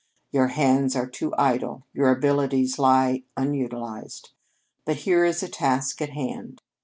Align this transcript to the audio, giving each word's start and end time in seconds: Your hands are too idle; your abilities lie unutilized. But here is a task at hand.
Your 0.31 0.47
hands 0.47 0.95
are 0.95 1.05
too 1.07 1.31
idle; 1.37 1.83
your 1.93 2.09
abilities 2.11 2.79
lie 2.79 3.21
unutilized. 3.37 4.31
But 4.83 4.95
here 5.05 5.23
is 5.25 5.43
a 5.43 5.47
task 5.47 6.01
at 6.01 6.09
hand. 6.09 6.63